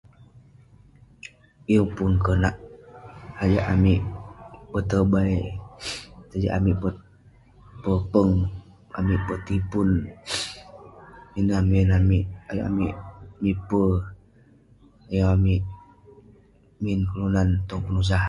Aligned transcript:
Yeng 1.71 1.89
pun 1.95 2.11
konak 2.25 2.55
ayuk 3.41 3.67
amik 3.73 4.01
petobai, 4.71 5.35
tajak 6.29 6.55
amik 6.57 6.75
pet- 6.81 7.03
popeng, 7.83 8.33
amik 8.97 9.21
petipun, 9.27 9.89
ineh 11.39 11.61
min 11.71 11.89
amik 11.99 12.25
ayuk 12.49 12.67
amik 12.69 12.95
mipe, 13.41 13.83
ayuk 15.09 15.29
amik 15.35 15.61
min 16.83 16.99
kelunan 17.11 17.49
tong 17.67 17.83
penusah. 17.85 18.19